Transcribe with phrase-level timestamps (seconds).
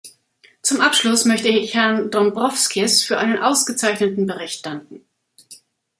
[0.63, 5.05] Zum Abschluss möchte ich Herrn Dombrovskis für einen ausgezeichneten Bericht danken.